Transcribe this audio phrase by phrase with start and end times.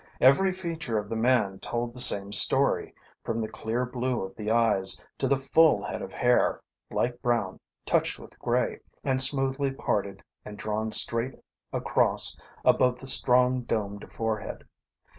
[0.19, 4.49] Every feature of the man told the same story, from the clear blue of the
[4.49, 10.23] eyes to the full head of hair, light brown, touched with grey, and smoothly parted
[10.43, 11.35] and drawn straight
[11.71, 12.35] across
[12.65, 14.65] above the strong domed forehead.